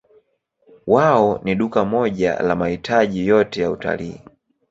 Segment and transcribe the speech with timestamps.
[0.87, 4.19] Wao ni duka moja la mahitaji yote ya utalii.